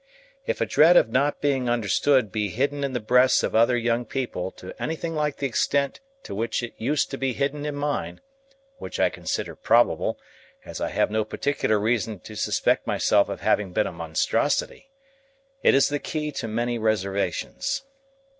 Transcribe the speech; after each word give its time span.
If 0.47 0.61
a 0.61 0.65
dread 0.65 0.97
of 0.97 1.09
not 1.11 1.41
being 1.41 1.69
understood 1.69 2.31
be 2.31 2.49
hidden 2.49 2.83
in 2.83 2.93
the 2.93 2.99
breasts 2.99 3.43
of 3.43 3.53
other 3.53 3.77
young 3.77 4.03
people 4.03 4.49
to 4.53 4.73
anything 4.81 5.13
like 5.13 5.37
the 5.37 5.45
extent 5.45 5.99
to 6.23 6.33
which 6.33 6.63
it 6.63 6.73
used 6.79 7.11
to 7.11 7.17
be 7.17 7.33
hidden 7.33 7.67
in 7.67 7.75
mine,—which 7.75 8.99
I 8.99 9.09
consider 9.11 9.55
probable, 9.55 10.17
as 10.65 10.81
I 10.81 10.89
have 10.89 11.11
no 11.11 11.23
particular 11.23 11.77
reason 11.79 12.19
to 12.21 12.33
suspect 12.35 12.87
myself 12.87 13.29
of 13.29 13.41
having 13.41 13.73
been 13.73 13.85
a 13.85 13.91
monstrosity,—it 13.91 15.75
is 15.75 15.87
the 15.89 15.99
key 15.99 16.31
to 16.31 16.47
many 16.47 16.79
reservations. 16.79 17.83